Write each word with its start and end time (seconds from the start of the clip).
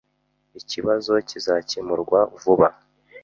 Ikibazo 0.59 1.11
kizakemurwa 1.27 2.19
vuba 2.41 2.67